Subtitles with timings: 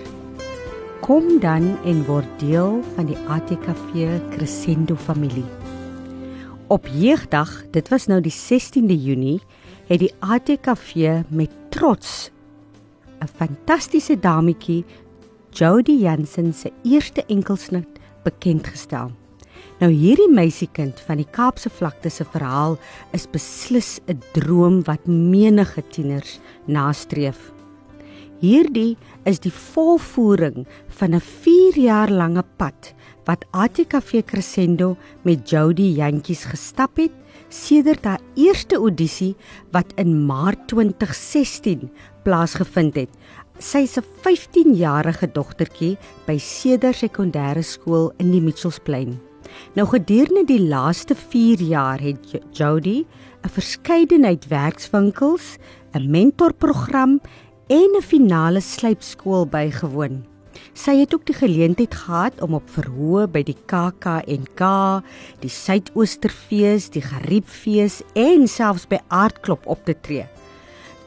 [1.05, 5.45] Kom dan en word deel van die ATKV Crescendo familie.
[6.73, 9.37] Op jeugdag, dit was nou die 16de Junie,
[9.85, 12.31] het die ATKV met trots
[13.21, 14.83] 'n fantastiese dametjie,
[15.51, 19.11] Jody Jansen se eerste enkelsnit bekend gestel.
[19.81, 22.75] Nou hierdie meisiekind van die Kaapse vlakte se verhaal
[23.17, 27.51] is beslis 'n droom wat menige tieners nastreef.
[28.41, 28.95] Hierdie
[29.25, 32.93] is die volvoering van 'n 4 jaar lange pad
[33.25, 37.11] wat ATKV Crescendo met Jody Jantjies gestap het
[37.49, 39.35] sedert haar eerste audisie
[39.71, 41.89] wat in Maart 2016
[42.23, 43.09] plaasgevind het.
[43.57, 49.30] Sy is 'n 15-jarige dogtertjie by Cedar Sekondêre Skool in die Mitchellsplein.
[49.73, 53.05] Nou gedurende die laaste 4 jaar het Jody
[53.43, 55.57] 'n verskeidenheid werkswinkels,
[55.93, 57.21] 'n mentorprogram
[57.67, 60.25] en 'n finale slypskool bygewoon.
[60.73, 64.61] Sy het ook die geleentheid gehad om op verhoë by die KAKNK,
[65.39, 70.27] die Suidoosterfees, die Gariepfees en selfs by Aardklop op te tree.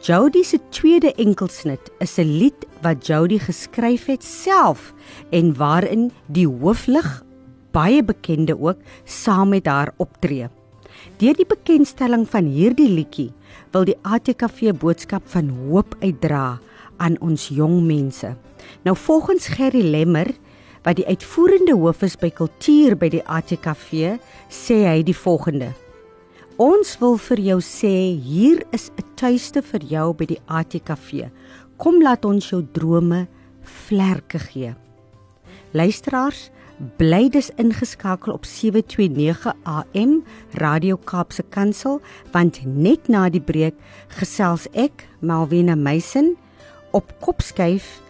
[0.05, 4.92] Jody se tweede enkelsnit is 'n lied wat Jody geskryf het self
[5.31, 7.23] en waarin die hooflig
[7.75, 10.48] baie bekende ook saam met haar optree.
[11.19, 13.33] Deur die bekendstelling van hierdie liedjie
[13.75, 16.58] wil die ATKV boodskap van hoop uitdra
[17.03, 18.34] aan ons jong mense.
[18.86, 20.31] Nou volgens Gerry Lemmer
[20.84, 24.19] wat die uitvoerende hoof is by kultuur by die ATKV,
[24.53, 25.72] sê hy die volgende:
[26.60, 31.31] Ons wil vir jou sê hier is 'n tuiste vir jou by die ATKV.
[31.78, 33.26] Kom laat ons jou drome
[33.62, 34.75] vlerke gee.
[35.72, 36.50] Luisteraars,
[36.99, 42.01] bly dus ingeskakel op 729 AM Radio Kaapse Kansel
[42.33, 43.77] want net na die breek
[44.19, 46.35] gesels ek Malvina Meisen
[46.93, 48.01] op kopskuif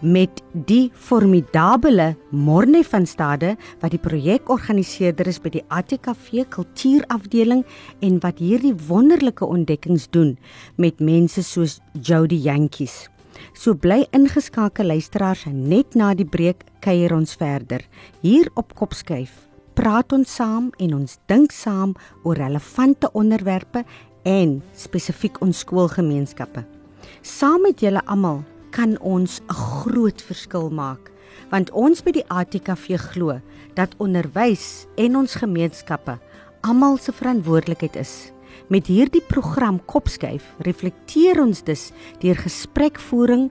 [0.00, 7.64] met die formidable Morne van Stade wat die projekorganiseerder is by die ATKV kultuurafdeling
[8.00, 10.36] en wat hierdie wonderlike ontdekkings doen
[10.76, 13.08] met mense soos Jody Jantjies.
[13.52, 17.82] So bly ingeskakel luisteraars net na die breek kuier ons verder.
[18.20, 19.46] Hier op Kopskuif
[19.78, 21.94] praat ons saam en ons dink saam
[22.24, 23.84] oor relevante onderwerpe
[24.26, 26.64] en spesifiek ons skoolgemeenskappe.
[27.22, 31.12] Saam met julle almal kan ons 'n groot verskil maak
[31.50, 33.40] want ons by die ATKV glo
[33.74, 36.18] dat onderwys en ons gemeenskappe
[36.60, 38.32] almal se verantwoordelikheid is.
[38.68, 41.86] Met hierdie program Kopskuif reflekteer ons dus
[42.20, 43.46] deur gesprekvoering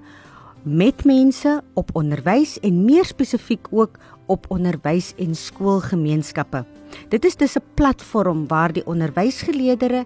[0.61, 3.97] met mense op onderwys en meer spesifiek ook
[4.29, 6.61] op onderwys en skoolgemeenskappe.
[7.09, 10.06] Dit is dus 'n platform waar die onderwysgeleerders,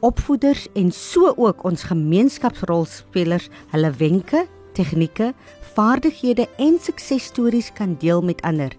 [0.00, 5.34] opvoeders en so ook ons gemeenskapsrolspelers hulle wenke, tegnieke,
[5.80, 8.72] vaardighede en suksesstories kan deel met ander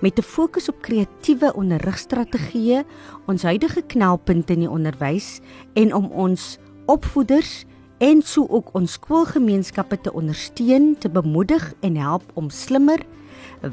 [0.00, 2.84] met 'n fokus op kreatiewe onderrigstrategieë,
[3.26, 5.40] ons huidige knelpunte in die onderwys
[5.72, 7.64] en om ons opvoeders
[7.98, 13.06] en so ook ons skoolgemeenskappe te ondersteun, te bemoedig en help om slimmer,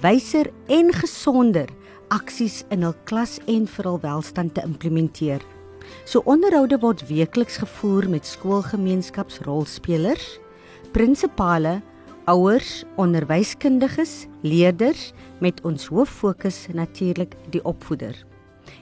[0.01, 1.69] wyser en gesonder
[2.07, 5.41] aksies in hul klas en vir hul welstand te implementeer.
[6.03, 10.39] So onderhoude word weekliks gevoer met skoolgemeenskapsrolspelers,
[10.91, 11.81] prinsipale
[12.25, 18.17] ouers, onderwyskundiges, leerders met ons hoof fokus natuurlik die opvoeder.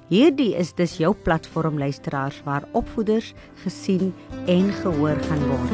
[0.07, 3.33] Hierdie is dus jou platform luisteraars waar opvoeders
[3.63, 4.13] gesien
[4.47, 5.71] en gehoor gaan word.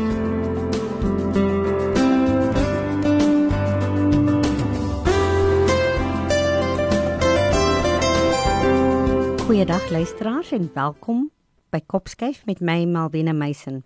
[9.46, 11.30] Goeiedag luisteraars en welkom
[11.70, 13.84] by Kopskyf met my Malwena Meisen.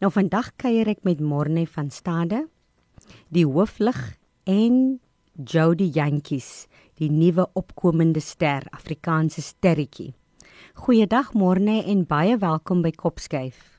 [0.00, 2.46] Nou vandag kuier ek met Morne van Stade
[3.28, 5.00] die hooflig en
[5.38, 6.66] Jody Jantjies,
[6.98, 10.14] die nuwe opkomende ster, Afrikaanse sterretjie.
[10.74, 13.78] Goeiedag Morne en baie welkom by Kopskuif.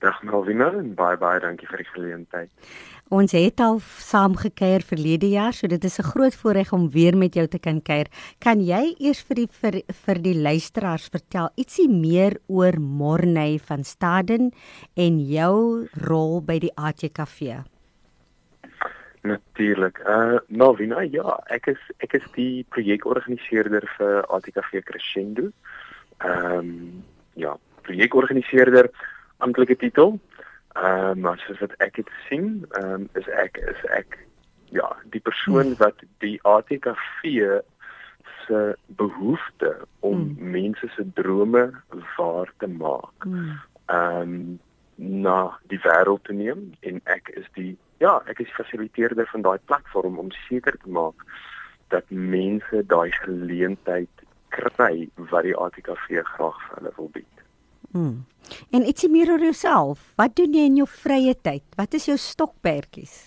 [0.00, 2.70] Dag Melvina en baie baie dankie vir die geleentheid.
[3.12, 7.16] Ons het al saam gekuier verlede jaar, so dit is 'n groot voorreg om weer
[7.16, 8.08] met jou te kan kuier.
[8.38, 13.84] Kan jy eers vir die vir, vir die luisteraars vertel ietsie meer oor Morney van
[13.84, 14.52] Staden
[14.94, 17.64] en jou rol by die ATKV?
[19.20, 20.00] Natuurlik.
[20.08, 25.50] Uh Malvina, ja, ek is ek is die projekorganiseerder vir ATKV Crescendo.
[26.24, 27.04] Ehm um,
[27.36, 28.88] ja, projekorganiseerder
[29.44, 30.18] amptelike titel.
[30.72, 34.16] Ehm um, maar soos wat ek dit sien, ehm um, is ek is ek
[34.72, 35.78] ja, die persoon hmm.
[35.82, 37.60] wat die ATKV
[38.46, 40.50] se behoefte om hmm.
[40.56, 41.70] mense se drome
[42.16, 43.28] waar te maak.
[43.28, 43.60] Hmm.
[43.86, 44.58] Ehm um,
[45.00, 49.58] na die wêreld te neem en ek is die ja, ek is fasiliteerder van daai
[49.68, 51.24] platform om seker te maak
[51.92, 54.24] dat mense daai geleentheid
[54.54, 57.44] kry wat die ATKV graag vir hulle wil bied.
[57.90, 58.16] Hmm.
[58.74, 60.02] En ietsie meer oor jouself.
[60.18, 61.64] Wat doen jy in jou vrye tyd?
[61.78, 63.26] Wat is jou stokperdjies?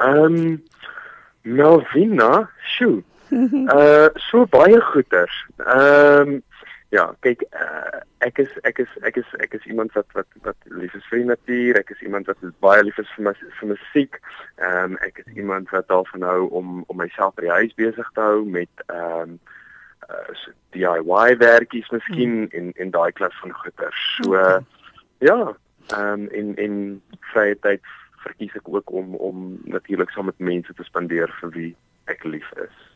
[0.00, 0.58] Ehm um,
[1.42, 3.00] Melvina, sjoe.
[3.76, 5.36] uh so baie goeters.
[5.64, 6.40] Ehm um,
[6.90, 10.70] ja, kyk uh, ek is ek is ek is ek is iemand wat wat wat
[10.74, 11.78] lief is vir die natuur.
[11.78, 14.18] Ek is iemand wat baie lief is vir my vir musiek.
[14.58, 18.10] Ehm um, ek is iemand wat daarvan hou om om myself by die huis besig
[18.18, 19.38] te hou met ehm um,
[20.10, 22.52] uh, so DIY werkies miskien hmm.
[22.58, 24.02] en en daai klas van goeder.
[24.18, 24.60] So okay.
[25.30, 25.40] ja,
[25.94, 26.76] ehm um, en en
[27.32, 27.96] vrye tyd
[28.26, 31.74] verkies ek ook om om natuurlik saam met mense te spandeer vir wie
[32.10, 32.86] ek lief is.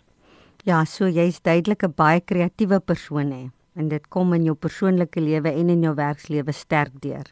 [0.67, 3.45] Ja, so jy's duidelik 'n baie kreatiewe persoon hè
[3.75, 7.31] en dit kom in jou persoonlike lewe en in jou werkslewe sterk deur.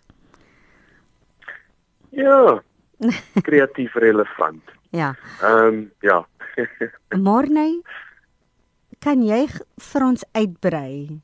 [2.10, 2.62] Ja.
[3.46, 4.62] Kreatief relevant.
[4.90, 5.14] Ja.
[5.42, 6.22] Ehm um, ja.
[7.26, 7.66] Môre
[9.02, 9.46] kan jy
[9.82, 11.20] vir ons uitbrei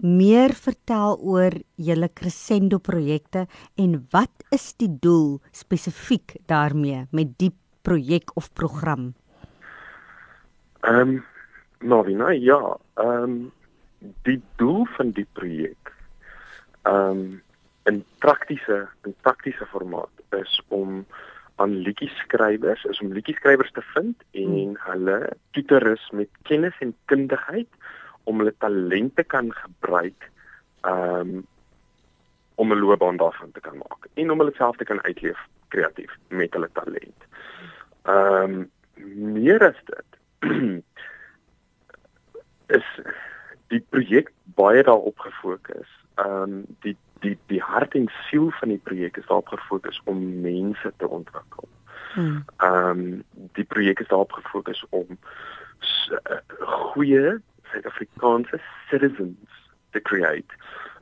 [0.00, 3.46] meer vertel oor julle crescendo projekte
[3.76, 7.52] en wat is die doel spesifiek daarmee met die
[7.84, 9.12] projek of program?
[10.84, 11.24] Ehm um,
[11.80, 13.52] Marina, ja, ehm um,
[14.22, 15.92] die doel van die projek
[16.88, 17.42] um,
[17.88, 21.04] in praktiese in praktiese formaat is om
[21.60, 24.76] aan liedjieskrywers is om liedjieskrywers te vind en hmm.
[24.88, 25.18] hulle
[25.56, 27.68] toe te rus met kennis en kundigheid
[28.24, 30.30] om hulle talente kan gebruik
[30.88, 31.46] um
[32.60, 35.38] om 'n loopbaan daarvan te kan maak en om hulle self te kan uitleef
[35.68, 37.20] kreatief met hulle talent.
[38.04, 38.70] Um
[39.44, 40.10] meer as dit
[42.78, 42.88] is
[43.70, 45.90] die projek baie daarop gefokus.
[46.16, 50.92] Um die die die hart en siel van die projek is daarop gefokus om mense
[50.96, 51.68] te ontwikkel.
[52.14, 52.44] Hmm.
[52.56, 53.24] Ehm um,
[53.58, 55.18] die projek is daarop gefokus om
[56.10, 56.40] uh,
[56.90, 57.40] goeie
[57.70, 60.54] Suid-Afrikaanse citizens te create.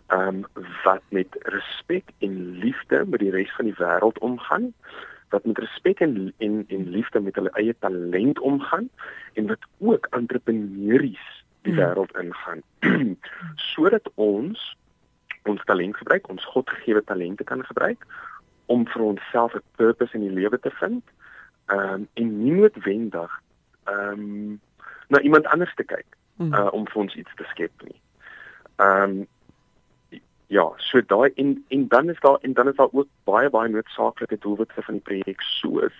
[0.06, 4.72] Ehm um, wat met respek en liefde met die res van die wêreld omgaan
[5.28, 8.88] wat met respek en en en liefde met hulle eie talent omgaan
[9.32, 11.80] en wat ook entrepreneurs die hmm.
[11.80, 12.62] wêreld ingaan
[13.72, 14.76] sodat ons
[15.48, 18.04] ons talent gebruik, ons Godgegewe talente kan gebruik
[18.66, 21.04] om vir onsself 'n purpose in die lewe te vind.
[21.66, 23.32] Ehm um, en nie noodwendig
[23.84, 24.60] ehm um,
[25.08, 26.06] na iemand anders te kyk
[26.38, 28.00] uh om vir ons iets te skep nie.
[28.76, 29.26] Ehm um,
[30.46, 33.68] ja, so daai en en dan is daar en dan is daar ook baie baie
[33.68, 35.96] noodsaaklike doelwitte van die projek soos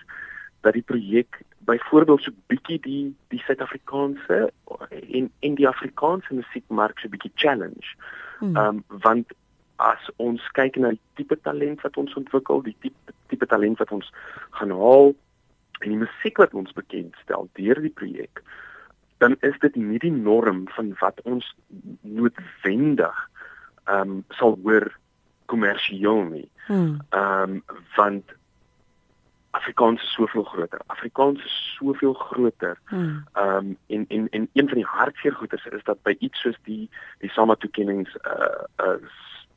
[0.61, 4.53] dat die projek byvoorbeeld so bietjie die die Suid-Afrikaanse
[4.91, 7.95] en en die Afrikaanse musiekmark so bietjie challenge.
[8.39, 8.57] Hmm.
[8.57, 9.33] Ehm um, want
[9.77, 13.93] as ons kyk na die tipe talent wat ons ontwikkel, die tipe tipe talent wat
[13.95, 14.11] ons
[14.59, 15.13] gaan haal
[15.79, 18.43] en die musiek wat ons bekend stel deur die projek,
[19.23, 21.55] dan is dit nie die norm van wat ons
[22.03, 23.21] noodwendig
[23.89, 24.91] ehm um, sal hoor
[25.49, 26.49] kommersieel nie.
[26.67, 26.99] Hmm.
[27.11, 27.63] Ehm um,
[27.97, 28.38] want
[29.59, 30.81] Afrikaans is soveel groter.
[30.87, 32.79] Afrikaans is soveel groter.
[32.85, 33.25] Hmm.
[33.33, 36.59] Ehm um, en en en een van die hartseer goeters is dat by iets soos
[36.63, 38.97] die die SAMA toekenninge uh, uh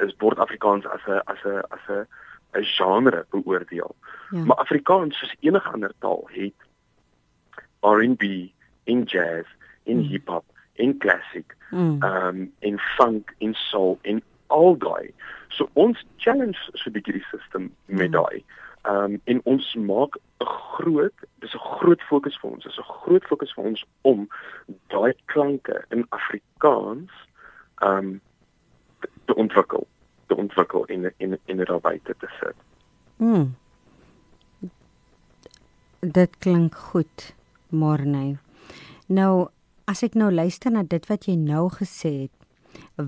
[0.06, 2.08] is word Afrikaans as 'n as 'n as 'n
[2.58, 3.96] 'n genre beoordeel.
[4.30, 4.44] Ja.
[4.46, 6.60] Maar Afrikaans soos enige ander taal het
[7.82, 8.24] R&B,
[8.84, 9.48] in jazz,
[9.84, 10.10] in hmm.
[10.10, 12.04] hip-hop, in classic, hmm.
[12.04, 15.14] ehm um, in funk, in soul, in al daai.
[15.48, 18.12] So ons challenge so 'n bietjie die stelsel met hmm.
[18.12, 18.44] daai.
[18.82, 22.64] Ehm um, en ons maak 'n groot, dis 'n groot fokus vir ons.
[22.64, 24.30] Dis 'n groot fokus vir ons om
[24.88, 27.12] daai klanke in Afrikaans
[27.82, 28.22] ehm um,
[29.26, 29.88] te ontwikkel,
[30.28, 32.56] te ontwikkel en in in dit albei te sit.
[33.18, 33.56] Mm.
[36.00, 37.36] Dit klink goed,
[37.70, 38.38] Morney.
[39.06, 39.50] Nou,
[39.86, 42.36] as ek nou luister na dit wat jy nou gesê het,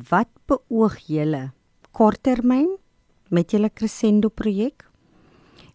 [0.10, 1.52] wat beoog julle
[1.92, 2.78] korttermyn
[3.30, 4.86] met julle Crescendo projek?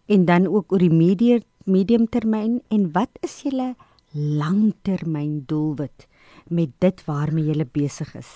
[0.09, 3.75] En dan ook oor die medium medium termyn en wat is julle
[4.13, 6.07] langtermyn doelwit
[6.49, 8.31] met dit waarmee jy besig is?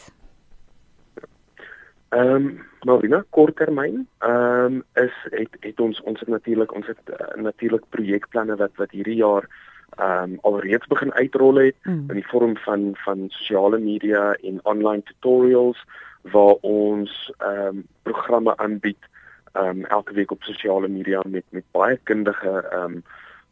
[2.13, 7.09] Ehm um, Marina korttermyn ehm um, is het het ons ons het natuurlik ons het
[7.09, 9.49] uh, natuurlik projekplanne wat wat hierdie jaar
[9.97, 12.05] ehm um, alreeds begin uitrol het mm.
[12.09, 15.81] in die vorm van van sosiale media en online tutorials
[16.21, 19.09] waar ons ehm um, programme aanbied
[19.53, 23.03] ehm um, elke week op sosiale media met met baie kundige ehm um,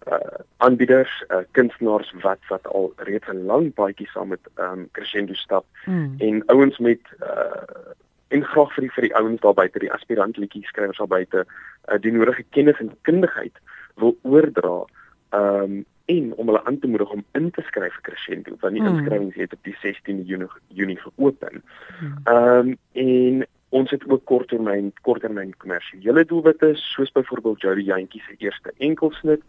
[0.08, 4.90] uh aanbieders, uh, kunstenaars wat wat al reeds 'n lang baadjie saam met ehm um,
[4.92, 6.16] Crescendo stap mm.
[6.18, 7.92] en ouens met uh
[8.28, 11.46] en graag vir die vir die ouens daar buite, die aspirant liedjie skrywers daar buite,
[11.92, 13.58] uh, die nodige kennis en kundigheid
[13.96, 14.86] wil oordra
[15.30, 18.74] ehm um, en om hulle aan te moedig om in te skryf vir Crescendo want
[18.74, 18.88] die mm.
[18.88, 21.64] inskrywings het op die 16de Junie Junie geopen.
[22.00, 22.16] Hmm.
[22.24, 22.72] Ehm mm.
[22.72, 28.74] um, en ons het ook korttermyn korttermyn kommersiële doelwitte soos byvoorbeeld Jody Jantjie se eerste
[28.78, 29.44] enkelsnit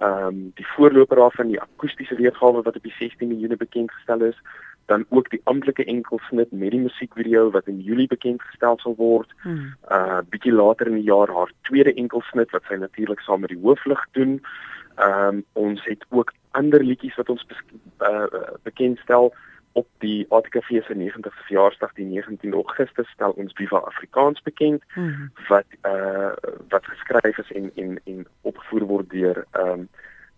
[0.00, 4.20] ehm um, die voorloper daarvan die akoestiese weergawe wat op die 16 Junie bekend gestel
[4.20, 4.38] is,
[4.86, 9.30] dan ook die amptelike enkelsnit met die musiekvideo wat in Julie bekend gestel sal word.
[9.42, 9.74] Hmm.
[9.90, 13.60] Uh bietjie later in die jaar haar tweede enkelsnit wat sy natuurlik saam met die
[13.62, 14.40] hooflig doen.
[14.96, 17.46] Ehm um, ons het ook ander liedjies wat ons
[18.00, 18.24] uh,
[18.62, 19.34] bekendstel
[19.72, 25.08] op die ATKV se 90ste verjaarsdag die 19 Augustus stel ons Viva Afrikaans bekend mm
[25.08, 25.32] -hmm.
[25.48, 26.32] wat uh
[26.68, 29.88] wat geskryf is en en en opgevoer word deur um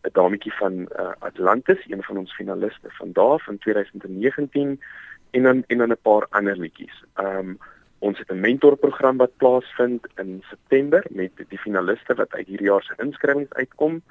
[0.05, 4.81] 'n dametjie van uh, Atlantis, een van ons finaliste van daar van 2019
[5.31, 7.05] en dan en dan 'n paar ander liedjies.
[7.21, 7.59] Um
[7.99, 12.83] ons het 'n mentorprogram wat plaasvind in September met die finaliste wat uit hierdie jaar
[12.83, 14.03] se inskrywings uitkom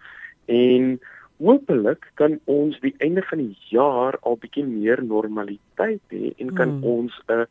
[0.46, 1.02] en
[1.44, 6.78] Hoopelik kan ons die einde van die jaar al bietjie meer normaliteit hê en kan
[6.78, 6.84] hmm.
[6.84, 7.46] ons 'n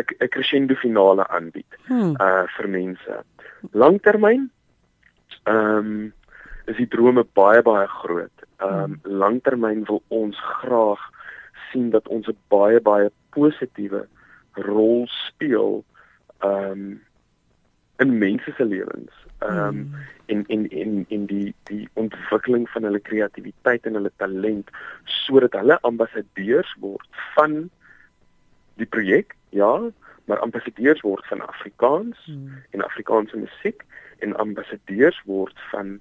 [0.00, 2.14] 'n 'n crescendo finale aanbied hmm.
[2.20, 3.24] uh vir mense.
[3.72, 4.50] Langtermyn
[5.44, 6.12] ehm um,
[6.66, 8.38] is die drome baie baie groot.
[8.58, 9.18] Ehm um, hmm.
[9.22, 11.02] langtermyn wil ons graag
[11.70, 14.06] sien dat ons 'n baie baie positiewe
[14.54, 15.84] rol speel
[16.40, 17.00] ehm um,
[17.96, 19.12] in mense se lewens.
[19.38, 19.94] Ehm um, mm.
[20.26, 24.70] en en en en die die ontwikkeling van hulle kreatiwiteit en hulle talent
[25.04, 27.70] sodat hulle ambassadeurs word van
[28.74, 29.80] die projek, ja,
[30.24, 32.62] maar ambassadeurs word van Afrikaans mm.
[32.70, 33.84] en Afrikaanse musiek
[34.18, 35.98] en ambassadeurs word van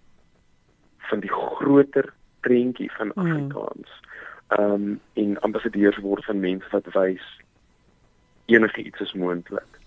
[0.97, 3.31] van die groter prentjie van hmm.
[3.31, 4.01] Afrikaans.
[4.47, 7.25] Ehm um, en ambassadeurs word van mense wat wys
[8.45, 9.79] enige iets is moontlik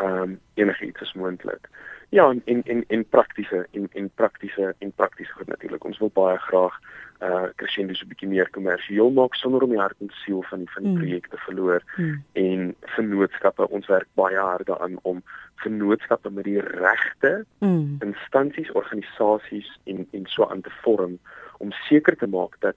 [0.00, 1.68] ehm um, enigiets is moontlik.
[2.08, 5.84] Ja, en en en, en praktiese en en praktiese en praktiese goed natuurlik.
[5.84, 6.78] Ons wil baie graag
[7.22, 10.58] uh Crescendo so 'n bietjie meer kommersieel maak sonder om die hart en siel van
[10.58, 10.98] die van die mm.
[10.98, 11.82] projek te verloor.
[11.96, 12.24] Mm.
[12.32, 15.22] En vennootskappe, ons werk baie hard daaraan om
[15.54, 17.96] vennootskappe met die regte mm.
[18.00, 21.18] instansies, organisasies en en so aan te vorm
[21.58, 22.76] om seker te maak dat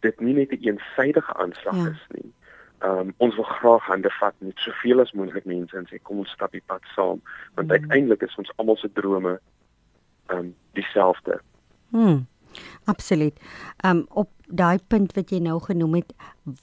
[0.00, 1.90] dit nie net 'n een eensidedige aanslag ja.
[1.90, 2.32] is nie
[2.84, 6.34] um, ons wil graag hande vat met soveel as moontlik mense en sê kom ons
[6.36, 7.22] stap die pad saam
[7.54, 7.76] want mm.
[7.76, 9.38] uiteindelik is ons almal se drome
[10.28, 11.40] ehm um, dieselfde.
[11.90, 12.26] Hmm.
[12.84, 13.38] Absoluut.
[13.84, 16.12] Ehm um, op daai punt wat jy nou genoem het,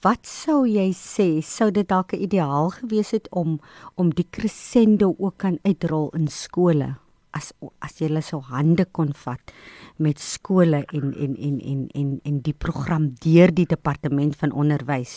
[0.02, 3.60] wat sou jy sê sou dit dalk 'n ideaal gewees het om
[3.96, 6.96] om die crescendo ook kan uitrol in skole?
[7.36, 7.52] as
[7.84, 9.54] as jy hulle so hande kon vat
[10.00, 15.16] met skole en en en en en en die program deur die departement van onderwys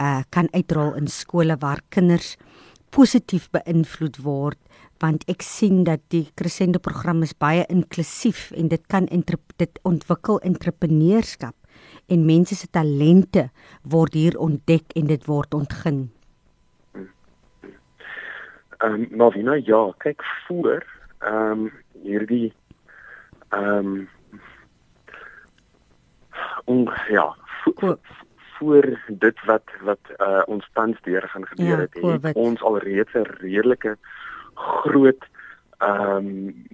[0.00, 2.36] uh, kan uitrol in skole waar kinders
[2.90, 4.58] positief beïnvloed word
[5.00, 9.08] want ek sien dat die Crescendo program is baie inklusief en dit kan
[9.56, 11.56] dit ontwikkel entrepreneurskap
[12.08, 13.48] en mense se talente
[13.82, 16.10] word hier ontdek en dit word ontgin.
[18.80, 20.84] Ehm um, Marina ja, kyk voor
[21.18, 22.52] ehm um, hierdie
[23.50, 24.08] ehm um,
[26.64, 27.98] on ja, voor,
[28.60, 32.62] voor dit wat wat uh, ons tans deur gaan gebeur ja, het, het, het ons
[32.62, 33.96] alreeds 'n redelike
[34.54, 35.24] groot
[35.80, 36.66] ehm um,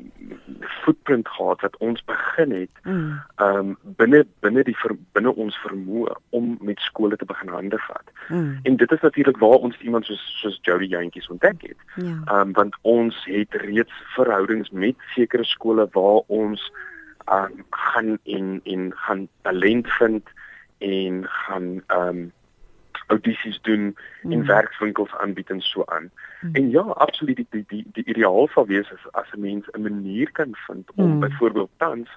[0.82, 3.20] footprint gehad wat ons begin het mm.
[3.36, 7.78] ehm um, binne binne die ver, binne ons vermoë om met skole te begin hande
[7.78, 8.10] vat.
[8.28, 8.58] Mm.
[8.62, 11.78] En dit is natuurlik waar ons iemand soos soos Jody Jantjies ontdek het.
[11.94, 12.02] Ja.
[12.02, 12.40] Ehm ja.
[12.40, 16.72] um, want ons het reeds verhoudings met sekere skole waar ons
[17.24, 20.34] ehm um, gaan en en gaan talent vind
[20.78, 22.32] en gaan ehm um,
[23.06, 24.32] audisies doen mm.
[24.32, 26.10] en werkswinkels aanbied en so aan.
[26.40, 26.54] Mm.
[26.54, 29.82] En ja, absoluut die die die, die ideaal sou wees as as 'n mens 'n
[29.82, 31.20] manier kan vind om mm.
[31.20, 32.08] byvoorbeeld tans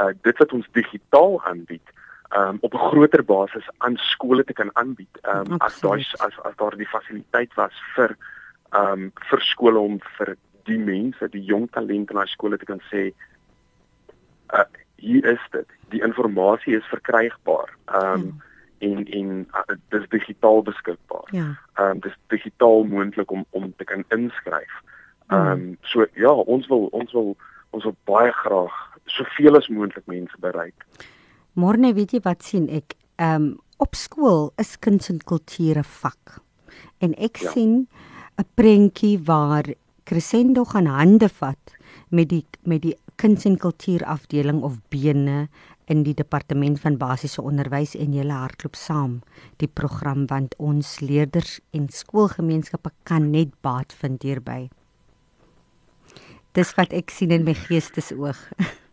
[0.00, 1.92] uh dit wat ons digitaal aanbied
[2.36, 5.18] um op 'n groter basis aan skole te kan aanbied.
[5.34, 8.16] Um as daar as as daar die fasiliteit was vir
[8.70, 12.80] um vir skole om vir die mense, die jong talente in daai skole te kan
[12.90, 13.12] sê
[14.52, 14.64] uh,
[14.96, 15.66] hier is dit.
[15.88, 17.72] Die inligting is verkrygbaar.
[17.84, 18.44] Ehm um, ja.
[18.78, 21.28] en en uh, dit is digitaal beskikbaar.
[21.30, 21.56] Ja.
[21.74, 24.82] Ehm um, dit is digitaal moontlik om om te kan inskryf.
[25.28, 27.36] Ehm um, so ja, ons wil ons wil
[27.70, 28.74] ons wil baie graag
[29.04, 30.86] soveel as moontlik mense bereik.
[31.52, 32.94] Môre weet jy wat sien ek?
[33.16, 36.38] Ehm um, op skool is kuns en kulture vak.
[36.98, 37.50] En ek ja.
[37.50, 37.88] sien
[38.38, 39.64] 'n prentjie waar
[40.04, 41.76] Crescendo gaan hande vat
[42.08, 45.48] met die met die kuns en kultuur afdeling of bene
[45.86, 49.20] in die departement van basiese onderwys en julle hardloop saam
[49.62, 54.66] die program want ons leerders en skoolgemeenskappe kan net baat vind hierby.
[56.56, 58.40] Dis wat ek sien in my geestesoog.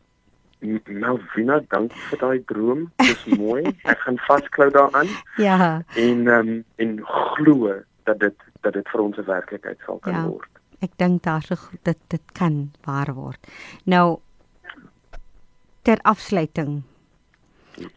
[0.63, 2.86] Nou Vina, dankie vir daai droom.
[3.03, 3.65] Dis mooi.
[3.84, 5.10] Ek gaan vasklou daaraan.
[5.36, 5.58] Ja.
[6.00, 7.74] En ehm um, en glo
[8.08, 10.24] dat dit dat dit vir ons 'n werklikheid sal kan ja.
[10.27, 10.52] word.
[10.84, 13.40] Ek dink daar se dit dit kan waar word.
[13.88, 14.20] Nou
[15.84, 16.84] ter afsluiting.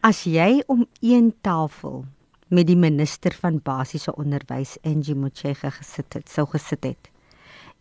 [0.01, 2.05] As jy om een tafel
[2.47, 7.11] met die minister van basiese onderwys Angie Motshega gesit het, sou gesit het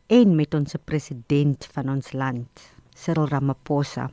[0.07, 2.63] en met ons president van ons land,
[2.95, 4.11] Cyril Ramaphosa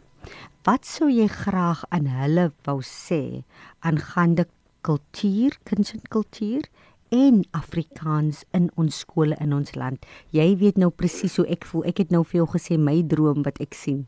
[0.63, 3.43] Wat sou jy graag aan hulle wou sê
[3.89, 4.45] aangaande
[4.87, 6.69] kultuur, kuns en kultuur
[7.13, 10.01] en Afrikaans in ons skole in ons land?
[10.33, 11.85] Jy weet nou presies hoe ek voel.
[11.91, 14.03] Ek het nou vir jou gesê my droom wat ek sien.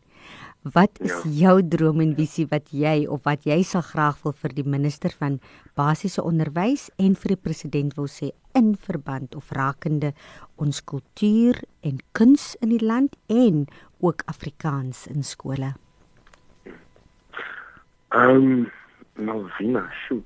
[0.66, 1.30] Wat is ja.
[1.46, 5.14] jou droom en visie wat jy of wat jy sal graag wil vir die minister
[5.14, 5.38] van
[5.78, 10.16] basiese onderwys en vir die president wil sê in verband of rakende
[10.58, 13.68] ons kultuur en kuns in die land en
[14.02, 15.76] ook Afrikaans in skole?
[18.16, 18.66] Ehm um,
[19.16, 20.24] Malvina, sjoe.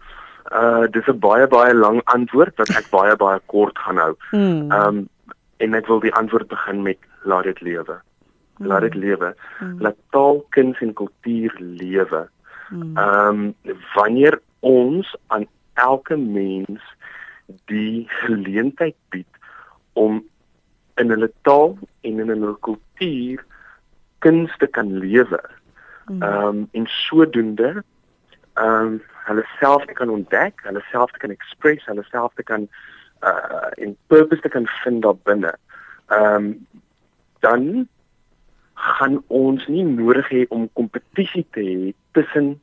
[0.51, 4.13] Uh dis 'n baie baie lang antwoord wat ek baie baie kort gaan hou.
[4.31, 4.71] Hmm.
[4.71, 5.09] Ehm um,
[5.57, 7.99] en ek wil die antwoord begin met laat dit lewe.
[8.57, 9.01] Laat dit hmm.
[9.01, 9.35] lewe.
[9.59, 9.81] Mm.
[9.81, 12.27] Laat taal, kuns en kultuur lewe.
[12.69, 12.97] Hmm.
[12.97, 16.81] Ehm um, wanneer ons aan elke mens
[17.65, 19.39] die geleentheid bied
[19.93, 20.23] om
[20.95, 23.45] in hulle taal en in hulle kultuur
[24.19, 25.41] kuns te kan lewe.
[26.09, 27.83] Ehm um, en sodoende
[28.53, 32.43] ehm um, hulle self te kan ontdek, hulle self te kan express, hulle self te
[32.43, 32.67] kan
[33.29, 35.53] uh in purpose te kan vind daar binne.
[36.07, 36.67] Ehm um,
[37.39, 37.87] dan
[38.73, 42.53] gaan ons nie nodig hê om kompetisie te hê tussen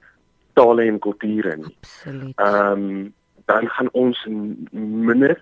[0.56, 1.76] tale en kulture nie.
[1.80, 2.32] Absoluut.
[2.36, 3.14] Ehm um,
[3.46, 4.26] dan gaan ons
[4.72, 5.36] minder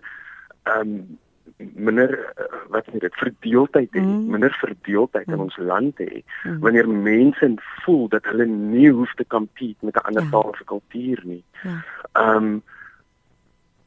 [0.63, 1.19] ehm um,
[1.57, 4.31] minder eh, wat is dit verdeeldheid hê, mm.
[4.31, 5.33] minder verdeeldheid mm.
[5.33, 6.59] in ons land hê mm.
[6.65, 7.51] wanneer mense
[7.85, 10.31] voel dat hulle nie hoef te compete met 'n ander ja.
[10.31, 11.45] taal of kultuur nie.
[11.63, 11.77] Ja.
[12.13, 12.63] Ehm um,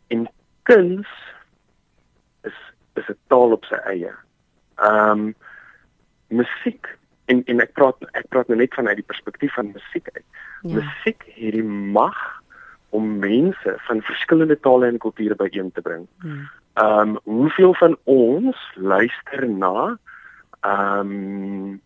[0.08, 0.28] in
[0.64, 1.08] kuns
[2.42, 2.58] is
[2.94, 4.14] is 'n taal op sy eie.
[4.76, 5.36] Ehm um,
[6.28, 10.26] musiek en en ek praat ek praat nou net vanuit die perspektief van musiek uit.
[10.62, 10.80] Ja.
[10.80, 12.18] Musiek het die mag
[12.90, 16.08] om mense van verskillende tale en kulture byeen te bring.
[16.20, 16.48] Hmm.
[16.78, 19.98] Ehm um, hoeveel van ons luister na
[20.60, 21.82] ehm um,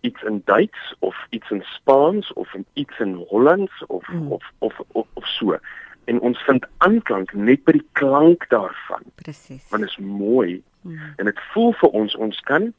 [0.00, 4.32] iets in Duits of iets in Spaans of iets in Hollands of, mm.
[4.32, 5.58] of, of of of so
[6.04, 9.04] en ons vind aanklank net by die klank daarvan.
[9.14, 9.68] Presies.
[9.68, 10.98] Want dit is mooi mm.
[11.16, 12.72] en dit voel vir ons ons kan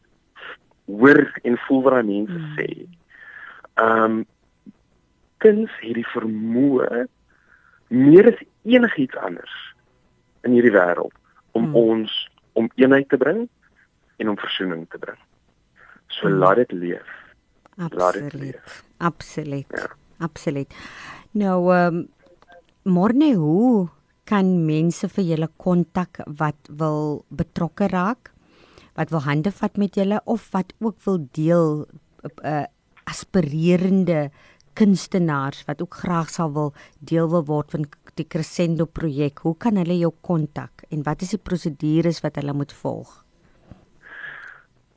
[0.86, 2.52] hoor en voel wat mense mm.
[2.58, 2.70] sê.
[3.86, 4.22] Ehm um,
[5.42, 7.06] kuns hierdie vermoë
[7.88, 9.54] meer as enigiets anders
[10.46, 11.14] in hierdie wêreld
[11.52, 11.76] om hmm.
[11.76, 13.48] ons om eenheid te bring
[14.18, 15.18] en om versoening te bring.
[16.08, 16.38] So hmm.
[16.44, 17.18] laat dit leef.
[17.78, 18.00] Absoluut.
[18.00, 18.84] Laat dit leef.
[18.98, 19.68] Absoluut.
[19.70, 19.90] Ja.
[20.22, 20.74] Absoluut.
[21.32, 22.10] Nou ehm um,
[22.84, 23.90] môre hoe
[24.26, 28.32] kan mense vir julle kontak wat wil betrokke raak?
[28.98, 32.66] Wat wil hande vat met julle of wat ook wil deel 'n uh, eh,
[33.04, 34.32] aspirerende
[34.82, 37.84] kunstenaars wat ook graag sal wil deel wil word van
[38.18, 42.56] die Crescendo projek, hoe kan hulle jou kontak en wat is die prosedures wat hulle
[42.58, 43.12] moet volg?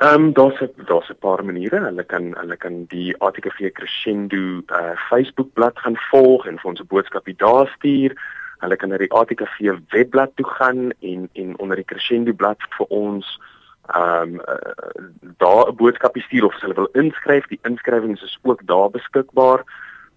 [0.04, 1.80] Ehm um, daar's daar's 'n paar maniere.
[1.80, 6.80] Hulle kan hulle kan die ATKV Crescendo uh, Facebook bladsy gaan volg en vir ons
[6.80, 8.12] 'n boodskap daar stuur.
[8.58, 12.86] Hulle kan na die ATKV webblad toe gaan en en onder die Crescendo bladsy vir
[12.86, 13.40] ons
[13.86, 15.04] ehm um, uh,
[15.36, 17.46] daar 'n boodskap stuur of hulle wil inskryf.
[17.46, 19.64] Die inskrywings is ook daar beskikbaar.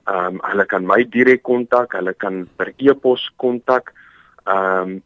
[0.05, 3.93] Ehm um, hulle kan my direk kontak, hulle kan per e-pos kontak.
[4.43, 5.03] Ehm um,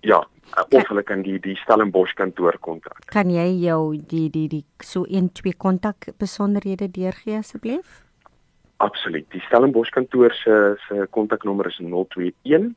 [0.00, 0.26] ja,
[0.70, 3.04] of hulle kan die die Stellenbosch kantoor kontak.
[3.06, 8.04] Kan jy jou die die die so 1 2 kontak besonderhede deurgee asseblief?
[8.76, 9.26] Absoluut.
[9.32, 12.74] Die Stellenbosch kantoor se se kontaknommer is 021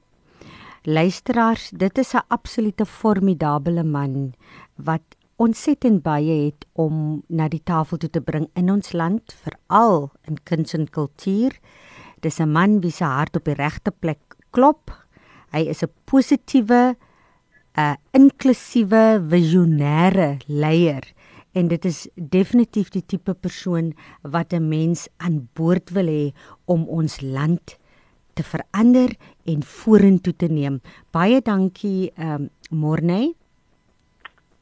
[0.87, 4.35] Luisteraars, dit is 'n absolute formidable man
[4.75, 5.03] wat
[5.37, 10.37] ontsettend baie het om na die tafel toe te bring in ons land, veral in
[10.43, 11.59] kuns en kultuur.
[12.21, 15.06] Dis 'n man wie se hart op die regte plek klop.
[15.57, 16.97] Hy is 'n positiewe,
[17.81, 21.05] 'n inklusiewe, visionêre leier
[21.57, 26.35] en dit is definitief die tipe persoon wat 'n mens aan boord wil hê
[26.67, 27.79] om ons land
[28.35, 30.81] te verander en vorentoe te neem.
[31.11, 33.33] Baie dankie ehm um, Morney.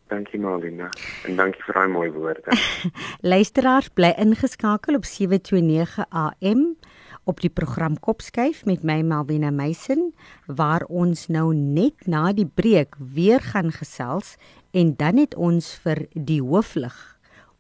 [0.07, 0.91] Dankie Malina
[1.25, 2.51] en dankie vir daai mooi woorde.
[3.33, 6.77] Luisteraars bly ingeskakel op 729 AM
[7.25, 10.13] op die program Kopskuif met my Malvina Meisen
[10.47, 14.37] waar ons nou net na die breek weer gaan gesels
[14.71, 17.19] en dan het ons vir die hooflig.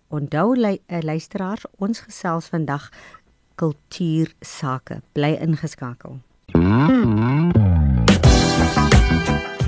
[0.08, 2.90] Onthou eh, luisteraars, ons gesels vandag
[3.54, 5.00] kultuursake.
[5.12, 6.18] Bly ingeskakel.